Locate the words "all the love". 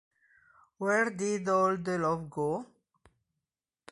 1.49-2.27